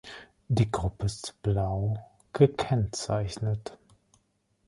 Die 0.47 0.71
Gruppe 0.71 1.05
ist 1.05 1.39
blau 1.43 1.95
gekennzeichnet. 2.33 3.77